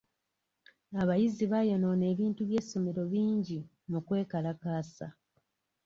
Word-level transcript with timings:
Abayizi 1.01 1.43
baayonoona 1.51 2.05
ebintu 2.13 2.41
by'essomero 2.49 3.01
bingi 3.13 3.59
mu 3.91 3.99
kwekalakaasa. 4.05 5.07